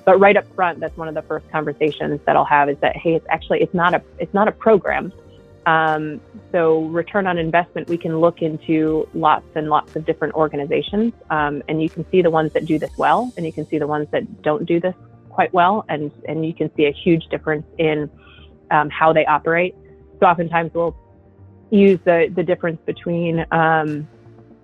[0.05, 2.97] But right up front, that's one of the first conversations that I'll have is that
[2.97, 5.13] hey, it's actually it's not a it's not a program.
[5.65, 11.13] Um, so return on investment, we can look into lots and lots of different organizations,
[11.29, 13.77] um, and you can see the ones that do this well, and you can see
[13.77, 14.95] the ones that don't do this
[15.29, 18.09] quite well, and and you can see a huge difference in
[18.71, 19.75] um, how they operate.
[20.19, 20.95] So oftentimes we'll
[21.69, 24.07] use the the difference between um,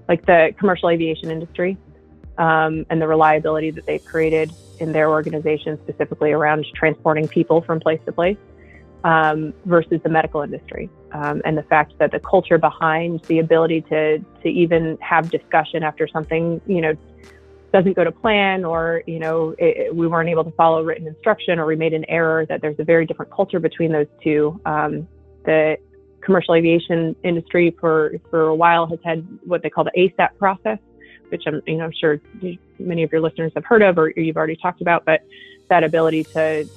[0.07, 1.77] like the commercial aviation industry
[2.37, 7.79] um, and the reliability that they've created in their organization, specifically around transporting people from
[7.79, 8.37] place to place,
[9.05, 13.81] um, versus the medical industry, um, and the fact that the culture behind the ability
[13.81, 16.93] to to even have discussion after something you know
[17.71, 21.59] doesn't go to plan or you know it, we weren't able to follow written instruction
[21.59, 25.07] or we made an error that there's a very different culture between those two um,
[25.45, 25.77] the
[26.25, 30.79] commercial aviation industry for for a while has had what they call the ASAP process,
[31.29, 32.19] which I'm you know I'm sure
[32.79, 35.21] many of your listeners have heard of or you've already talked about, but
[35.69, 36.67] that ability to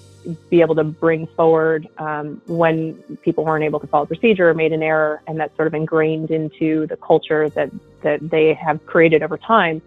[0.50, 4.72] be able to bring forward um, when people weren't able to follow procedure or made
[4.72, 7.70] an error, and that's sort of ingrained into the culture that
[8.02, 9.82] that they have created over time,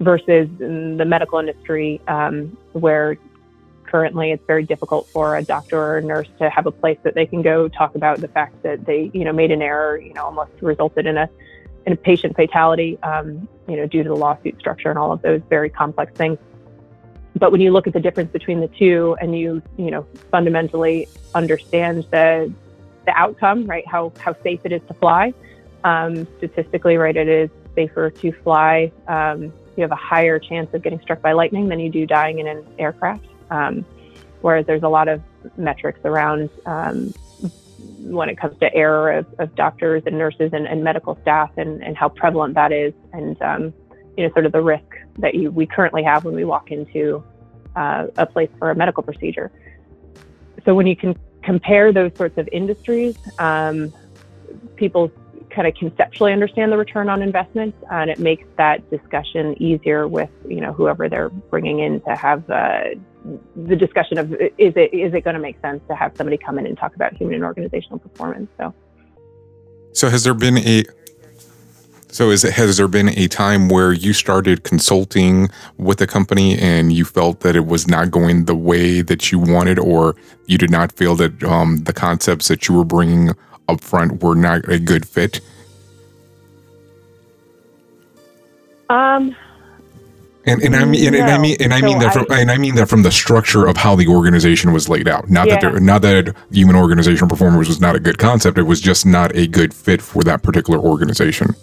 [0.00, 3.16] versus the medical industry um, where
[3.84, 7.14] currently it's very difficult for a doctor or a nurse to have a place that
[7.14, 10.12] they can go talk about the fact that they you know made an error you
[10.12, 11.28] know almost resulted in a
[11.86, 15.22] in a patient fatality um, you know due to the lawsuit structure and all of
[15.22, 16.38] those very complex things
[17.38, 21.08] but when you look at the difference between the two and you you know fundamentally
[21.34, 22.52] understand the
[23.04, 25.32] the outcome right how how safe it is to fly
[25.84, 30.82] um, statistically right it is safer to fly um, you have a higher chance of
[30.82, 33.26] getting struck by lightning than you do dying in an aircraft.
[33.50, 33.84] Um,
[34.40, 35.22] whereas there's a lot of
[35.56, 37.12] metrics around um,
[38.00, 41.82] when it comes to error of, of doctors and nurses and, and, medical staff and,
[41.82, 43.74] and how prevalent that is and um,
[44.16, 47.24] you know sort of the risk that you, we currently have when we walk into
[47.74, 49.50] uh, a place for a medical procedure.
[50.64, 53.92] So when you can compare those sorts of industries, um,
[54.76, 55.10] people
[55.50, 60.30] kind of conceptually understand the return on investment, and it makes that discussion easier with
[60.48, 62.84] you know whoever they're bringing in to have uh,
[63.56, 66.58] the discussion of is it is it going to make sense to have somebody come
[66.58, 68.50] in and talk about human and organizational performance.
[68.58, 68.74] So,
[69.92, 70.84] so has there been a
[72.16, 76.58] so is it, has there been a time where you started consulting with a company
[76.58, 80.56] and you felt that it was not going the way that you wanted, or you
[80.56, 83.32] did not feel that um, the concepts that you were bringing
[83.68, 85.42] up front were not a good fit?
[88.88, 89.36] Um,
[90.46, 91.20] and, and I mean and, no.
[91.20, 93.02] and I mean and I mean so that from I, and I mean that from
[93.02, 95.28] the structure of how the organization was laid out.
[95.28, 95.60] Not yeah.
[95.60, 98.56] that there, not that human organizational performance was not a good concept.
[98.56, 101.54] It was just not a good fit for that particular organization.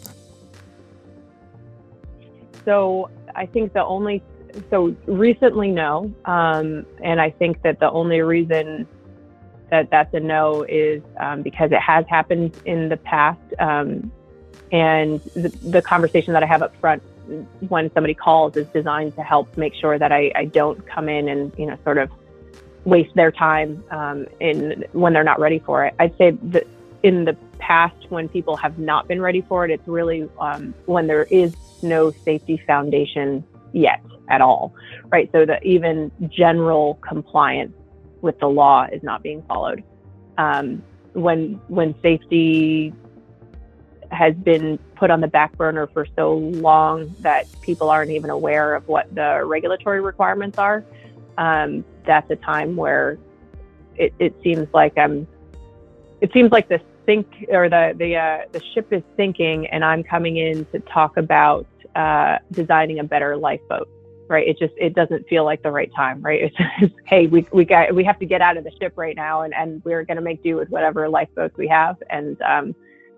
[2.66, 4.24] So I think the only
[4.70, 8.88] so recently no, um, and I think that the only reason
[9.72, 13.42] that that's a no is um, because it has happened in the past.
[13.60, 14.12] Um,
[14.72, 17.02] and the, the, conversation that I have up front
[17.70, 21.28] when somebody calls is designed to help make sure that I, I don't come in
[21.28, 22.12] and, you know, sort of
[22.84, 25.94] waste their time um, in when they're not ready for it.
[26.00, 26.68] I'd say that
[27.02, 31.08] in the past, when people have not been ready for it, it's really um, when
[31.08, 33.44] there is no safety foundation
[33.74, 34.74] yet at all,
[35.10, 35.30] right?
[35.32, 37.74] So that even general compliance
[38.22, 39.84] with the law is not being followed.
[40.38, 40.82] Um,
[41.14, 42.94] when when safety
[44.12, 48.76] has been put on the back burner for so long that people aren't even aware
[48.76, 50.84] of what the regulatory requirements are,
[51.38, 53.18] um, that's a time where
[53.96, 55.28] it, it seems like I'm.
[56.22, 60.04] It seems like the sink or the the uh, the ship is sinking, and I'm
[60.04, 61.66] coming in to talk about
[61.96, 63.90] uh, designing a better lifeboat
[64.28, 64.48] right?
[64.48, 66.42] It just it doesn't feel like the right time, right?
[66.54, 69.16] It's just, hey, we we got we have to get out of the ship right
[69.16, 72.76] now, and and we're going to make do with whatever lifeboats we have, and um,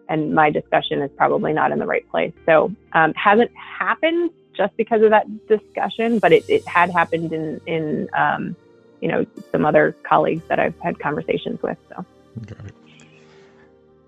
[0.10, 2.34] and my discussion is probably not in the right place.
[2.46, 7.62] So um, hasn't happened just because of that discussion, but it, it had happened in
[7.66, 8.56] in um,
[9.02, 11.78] you know some other colleagues that I've had conversations with.
[11.90, 12.06] So.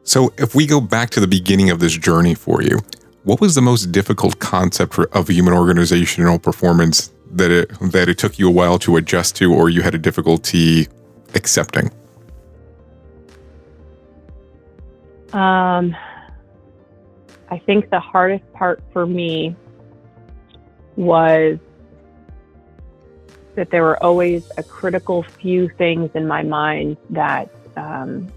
[0.03, 2.79] So if we go back to the beginning of this journey for you,
[3.27, 8.17] what was the most difficult concept for, of human organizational performance that it that it
[8.17, 10.87] took you a while to adjust to, or you had a difficulty
[11.35, 11.91] accepting?
[15.33, 15.93] Um,
[17.49, 19.57] I think the hardest part for me
[20.95, 21.59] was
[23.55, 28.31] that there were always a critical few things in my mind that um,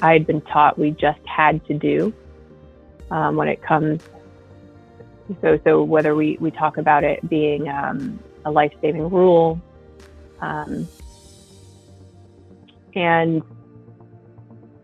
[0.00, 2.14] I had been taught we just had to do
[3.10, 4.02] um, when it comes.
[5.42, 9.60] So, so whether we, we talk about it being um, a life saving rule,
[10.40, 10.88] um,
[12.94, 13.42] and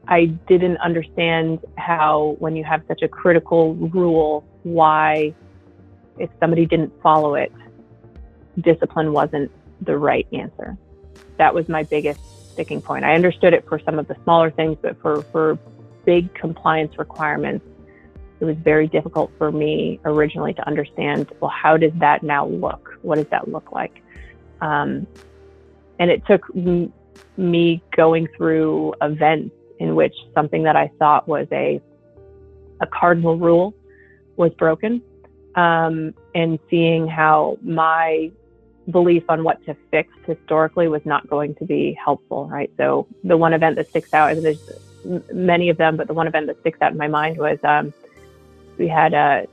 [0.06, 5.34] I didn't understand how, when you have such a critical rule, why,
[6.18, 7.52] if somebody didn't follow it,
[8.60, 9.50] discipline wasn't
[9.80, 10.76] the right answer.
[11.38, 12.20] That was my biggest
[12.52, 13.04] sticking point.
[13.04, 15.58] I understood it for some of the smaller things, but for, for
[16.04, 17.64] big compliance requirements,
[18.40, 22.98] it was very difficult for me originally to understand well, how does that now look?
[23.02, 24.02] What does that look like?
[24.60, 25.06] Um,
[25.98, 26.92] and it took m-
[27.36, 31.80] me going through events in which something that I thought was a
[32.80, 33.74] a cardinal rule
[34.36, 35.00] was broken,
[35.54, 38.32] um, and seeing how my
[38.90, 42.48] belief on what to fix historically was not going to be helpful.
[42.48, 42.70] Right.
[42.76, 44.58] So the one event that sticks out, and there's
[45.32, 47.92] many of them, but the one event that sticks out in my mind was um,
[48.78, 49.46] we had a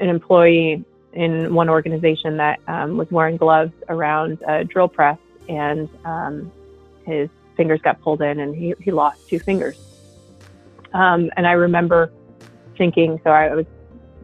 [0.00, 5.18] an employee in one organization that um, was wearing gloves around a drill press,
[5.48, 6.52] and um,
[7.04, 9.76] his fingers got pulled in, and he, he lost two fingers.
[10.92, 12.12] Um, and I remember
[12.76, 13.66] thinking, so I was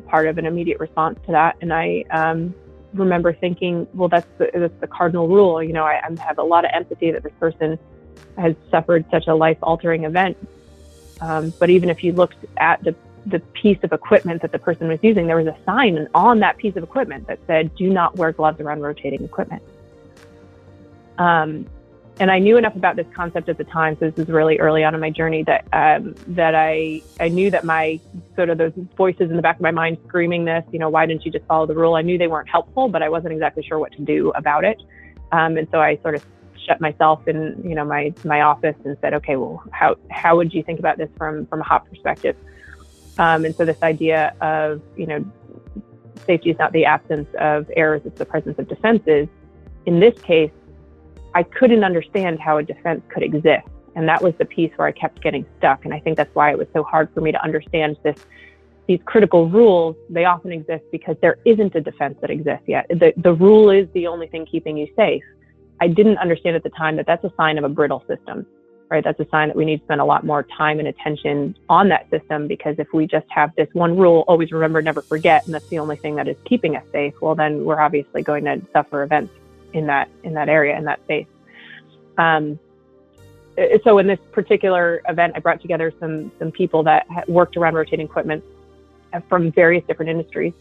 [0.07, 2.55] part of an immediate response to that, and I um,
[2.93, 5.63] remember thinking, well, that's the, that's the cardinal rule.
[5.63, 7.79] You know, I, I have a lot of empathy that this person
[8.39, 10.37] has suffered such a life-altering event.
[11.21, 12.95] Um, but even if you looked at the
[13.27, 16.57] the piece of equipment that the person was using, there was a sign on that
[16.59, 19.63] piece of equipment that said, do not wear gloves around rotating equipment.
[21.19, 21.67] Um,
[22.21, 24.85] and I knew enough about this concept at the time, so this was really early
[24.85, 27.99] on in my journey that um, that I I knew that my
[28.37, 31.07] sort of those voices in the back of my mind screaming this, you know, why
[31.07, 31.95] didn't you just follow the rule?
[31.95, 34.81] I knew they weren't helpful, but I wasn't exactly sure what to do about it,
[35.33, 36.25] um, and so I sort of
[36.67, 40.55] shut myself in, you know, my my office and said, okay, well, how how would
[40.55, 42.37] you think about this from from a hop perspective?
[43.19, 45.25] Um, and so this idea of, you know,
[46.27, 49.29] safety is not the absence of errors, it's the presence of defenses.
[49.87, 50.51] In this case,
[51.35, 53.67] I couldn't understand how a defense could exist.
[53.97, 55.85] And that was the piece where I kept getting stuck.
[55.85, 58.17] And I think that's why it was so hard for me to understand this.
[58.87, 62.87] These critical rules, they often exist because there isn't a defense that exists yet.
[62.89, 65.23] The, the rule is the only thing keeping you safe.
[65.81, 68.47] I didn't understand at the time that that's a sign of a brittle system
[68.95, 69.03] right?
[69.03, 71.89] That's a sign that we need to spend a lot more time and attention on
[71.89, 75.53] that system because if we just have this one rule, always remember, never forget, and
[75.53, 78.63] that's the only thing that is keeping us safe, well, then we're obviously going to
[78.73, 79.35] suffer events
[79.73, 81.27] in that in that area in that space.
[82.19, 82.61] Um,
[83.83, 88.07] so in this particular event, I brought together some some people that worked around rotating
[88.07, 88.45] equipment
[89.29, 90.55] from various different industries,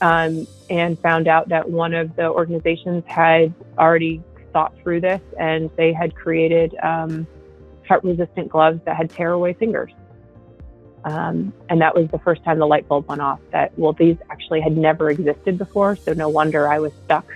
[0.00, 4.20] um, and found out that one of the organizations had already
[4.52, 7.28] thought through this, and they had created um,
[7.86, 9.92] cut resistant gloves that had tearaway fingers.
[11.04, 14.16] Um, and that was the first time the light bulb went off that, well, these
[14.28, 15.94] actually had never existed before.
[15.94, 17.26] So no wonder I was stuck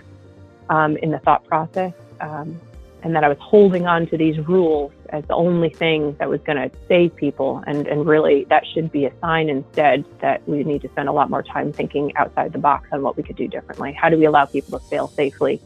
[0.68, 1.92] um, in the thought process.
[2.20, 2.60] Um,
[3.02, 6.40] and that I was holding on to these rules as the only thing that was
[6.42, 7.62] going to save people.
[7.66, 11.12] And, and really, that should be a sign instead that we need to spend a
[11.12, 13.92] lot more time thinking outside the box on what we could do differently.
[13.92, 15.60] How do we allow people to fail safely?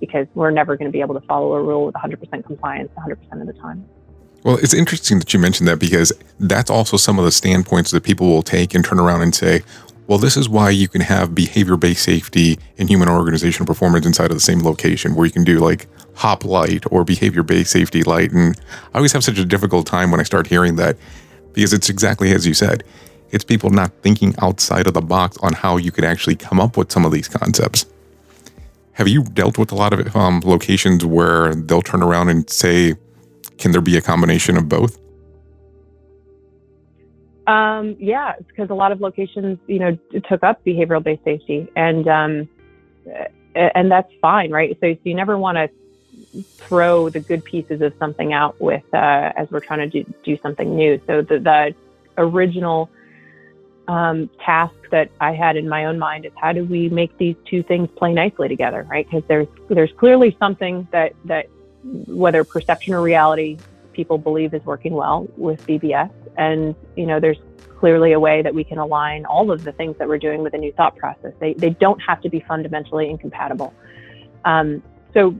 [0.00, 3.40] Because we're never going to be able to follow a rule with 100% compliance 100%
[3.40, 3.88] of the time.
[4.44, 8.04] Well, it's interesting that you mentioned that because that's also some of the standpoints that
[8.04, 9.62] people will take and turn around and say,
[10.06, 14.30] well, this is why you can have behavior based safety and human organizational performance inside
[14.30, 18.02] of the same location where you can do like hop light or behavior based safety
[18.02, 18.32] light.
[18.32, 18.60] And
[18.92, 20.98] I always have such a difficult time when I start hearing that
[21.54, 22.84] because it's exactly as you said.
[23.30, 26.76] It's people not thinking outside of the box on how you could actually come up
[26.76, 27.86] with some of these concepts.
[28.92, 32.94] Have you dealt with a lot of um, locations where they'll turn around and say,
[33.58, 34.98] can there be a combination of both?
[37.46, 39.98] Um, yeah, because a lot of locations, you know,
[40.28, 42.48] took up behavioral based safety, and um,
[43.54, 44.76] and that's fine, right?
[44.80, 49.32] So, so you never want to throw the good pieces of something out with uh,
[49.36, 51.00] as we're trying to do, do something new.
[51.06, 51.74] So the, the
[52.16, 52.90] original
[53.88, 57.36] um, task that I had in my own mind is how do we make these
[57.44, 59.06] two things play nicely together, right?
[59.06, 61.46] Because there's there's clearly something that that
[61.84, 63.58] whether perception or reality
[63.92, 66.10] people believe is working well with BBS.
[66.36, 67.38] And, you know, there's
[67.78, 70.54] clearly a way that we can align all of the things that we're doing with
[70.54, 71.32] a new thought process.
[71.38, 73.72] They, they don't have to be fundamentally incompatible.
[74.44, 74.82] Um,
[75.12, 75.38] so,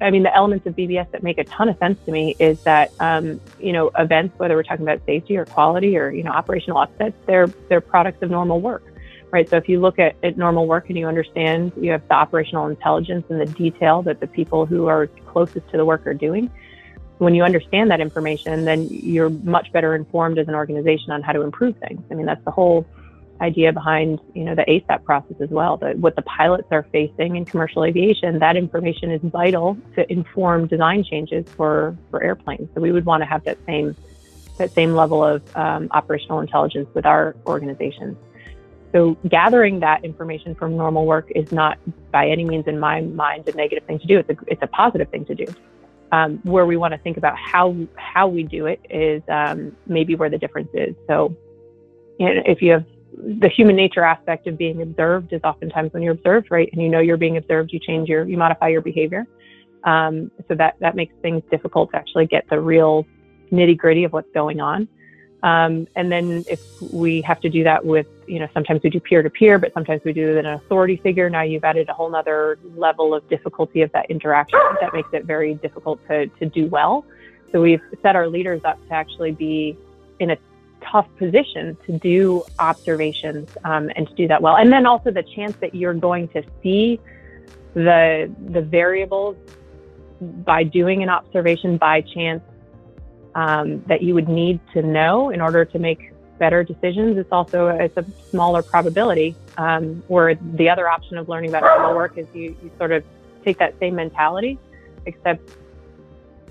[0.00, 2.62] I mean, the elements of BBS that make a ton of sense to me is
[2.62, 6.30] that, um, you know, events, whether we're talking about safety or quality or, you know,
[6.30, 8.91] operational upsets, they're, they're products of normal work
[9.32, 9.48] right?
[9.50, 12.68] So if you look at, at normal work and you understand you have the operational
[12.68, 16.50] intelligence and the detail that the people who are closest to the work are doing,
[17.18, 21.32] when you understand that information, then you're much better informed as an organization on how
[21.32, 22.02] to improve things.
[22.10, 22.86] I mean, that's the whole
[23.40, 25.76] idea behind you know the ASAP process as well.
[25.78, 30.66] That what the pilots are facing in commercial aviation, that information is vital to inform
[30.66, 32.68] design changes for for airplanes.
[32.74, 33.96] So we would want to have that same
[34.58, 38.16] that same level of um, operational intelligence with our organizations.
[38.92, 41.78] So gathering that information from normal work is not
[42.10, 44.18] by any means in my mind a negative thing to do.
[44.18, 45.46] It's a, it's a positive thing to do.
[46.12, 50.14] Um, where we want to think about how how we do it is um, maybe
[50.14, 50.94] where the difference is.
[51.06, 51.34] So,
[52.18, 52.84] if you have
[53.16, 56.88] the human nature aspect of being observed is oftentimes when you're observed, right, and you
[56.88, 59.26] know you're being observed, you change your, you modify your behavior.
[59.84, 63.06] Um, so that that makes things difficult to actually get the real
[63.50, 64.88] nitty gritty of what's going on.
[65.42, 68.98] Um, and then if we have to do that with, you know, sometimes we do
[68.98, 71.28] peer to peer, but sometimes we do it in an authority figure.
[71.28, 75.26] Now you've added a whole nother level of difficulty of that interaction that makes it
[75.26, 77.04] very difficult to, to do well.
[77.52, 79.76] So we've set our leaders up to actually be
[80.18, 80.38] in a
[80.82, 84.56] tough position to do observations um, and to do that well.
[84.56, 87.00] And then also the chance that you're going to see
[87.74, 89.36] the the variables
[90.22, 92.42] by doing an observation by chance
[93.34, 97.16] um, that you would need to know in order to make better decisions.
[97.18, 99.34] It's also it's a smaller probability.
[99.58, 103.04] Um, where the other option of learning about normal work is you, you sort of
[103.44, 104.58] take that same mentality,
[105.04, 105.50] except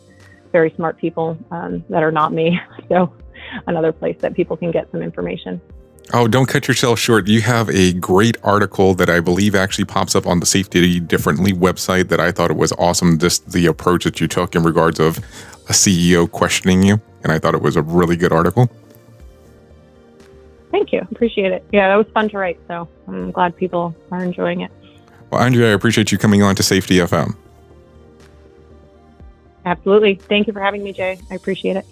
[0.51, 2.59] very smart people um, that are not me.
[2.89, 3.11] So
[3.65, 5.59] another place that people can get some information.
[6.13, 7.27] Oh, don't cut yourself short.
[7.27, 11.53] You have a great article that I believe actually pops up on the Safety Differently
[11.53, 13.17] website that I thought it was awesome.
[13.17, 15.17] Just the approach that you took in regards of
[15.69, 18.69] a CEO questioning you and I thought it was a really good article.
[20.73, 21.07] Thank you.
[21.11, 21.63] Appreciate it.
[21.71, 22.59] Yeah, that was fun to write.
[22.67, 24.71] So I'm glad people are enjoying it.
[25.29, 27.37] Well, Andrea, I appreciate you coming on to Safety FM.
[29.65, 30.15] Absolutely.
[30.15, 31.19] Thank you for having me, Jay.
[31.29, 31.85] I appreciate it.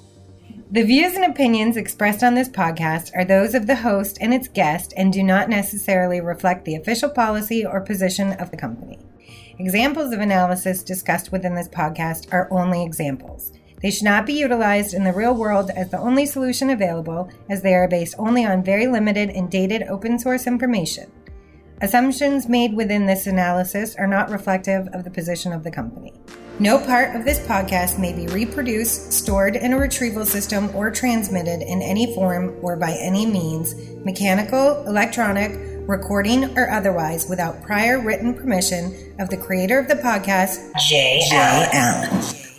[0.71, 4.47] The views and opinions expressed on this podcast are those of the host and its
[4.47, 8.97] guest and do not necessarily reflect the official policy or position of the company.
[9.59, 13.51] Examples of analysis discussed within this podcast are only examples.
[13.81, 17.61] They should not be utilized in the real world as the only solution available, as
[17.61, 21.11] they are based only on very limited and dated open source information.
[21.81, 26.13] Assumptions made within this analysis are not reflective of the position of the company.
[26.59, 31.63] No part of this podcast may be reproduced, stored in a retrieval system, or transmitted
[31.63, 33.73] in any form or by any means,
[34.05, 40.71] mechanical, electronic, recording, or otherwise, without prior written permission of the creator of the podcast,
[40.87, 42.50] Jay, Jay Allen.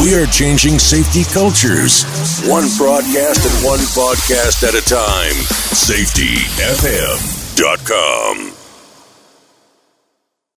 [0.00, 2.04] We are changing safety cultures,
[2.48, 5.34] one broadcast and one podcast at a time.
[5.76, 8.59] SafetyFM.com.